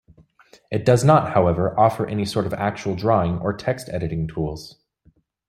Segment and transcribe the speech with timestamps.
[0.71, 4.79] It does not however, offer any sort of actual drawing or text-editing tools.